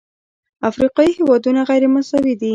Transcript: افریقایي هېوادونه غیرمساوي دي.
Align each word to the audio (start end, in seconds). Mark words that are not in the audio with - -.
افریقایي 0.69 1.11
هېوادونه 1.19 1.61
غیرمساوي 1.69 2.33
دي. 2.41 2.49